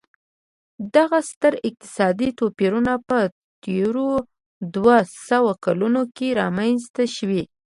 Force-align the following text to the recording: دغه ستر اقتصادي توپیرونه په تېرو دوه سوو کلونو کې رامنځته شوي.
دغه 0.95 1.19
ستر 1.31 1.53
اقتصادي 1.67 2.29
توپیرونه 2.39 2.93
په 3.07 3.19
تېرو 3.63 4.09
دوه 4.75 4.97
سوو 5.27 5.51
کلونو 5.65 6.01
کې 6.15 6.27
رامنځته 6.41 7.03
شوي. 7.15 7.43